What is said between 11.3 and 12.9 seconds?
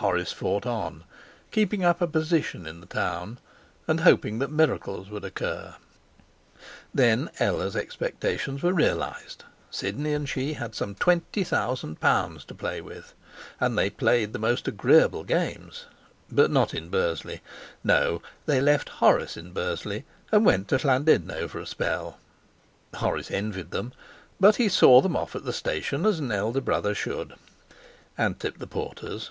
thousand pounds to play